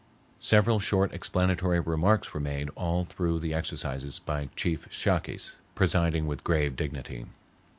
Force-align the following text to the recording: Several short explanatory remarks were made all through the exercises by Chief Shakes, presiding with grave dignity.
Several 0.39 0.79
short 0.79 1.13
explanatory 1.13 1.79
remarks 1.79 2.33
were 2.33 2.39
made 2.39 2.69
all 2.73 3.05
through 3.05 3.37
the 3.39 3.53
exercises 3.53 4.17
by 4.17 4.49
Chief 4.55 4.87
Shakes, 4.89 5.57
presiding 5.75 6.25
with 6.25 6.43
grave 6.43 6.75
dignity. 6.75 7.27